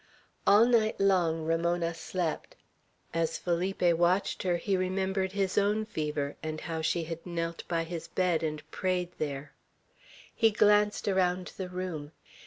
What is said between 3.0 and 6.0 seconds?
As Felipe watched her, he remembered his own